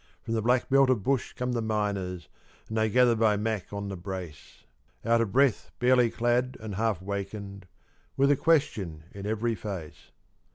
From 0.23 0.33
the 0.33 0.41
black 0.41 0.67
belt 0.67 0.89
of 0.89 1.03
bush 1.03 1.33
come 1.33 1.51
the 1.51 1.61
miners, 1.61 2.27
and 2.67 2.75
they 2.75 2.89
gather 2.89 3.13
by 3.15 3.37
Mack 3.37 3.71
on 3.71 3.87
the 3.89 3.95
brace, 3.95 4.63
Out 5.05 5.21
of 5.21 5.31
breath, 5.31 5.69
barely 5.77 6.09
clad, 6.09 6.57
and 6.59 6.73
half 6.73 7.03
wakened, 7.03 7.67
with 8.17 8.31
a 8.31 8.35
question 8.35 9.03
in 9.11 9.27
every 9.27 9.53
face. 9.53 10.09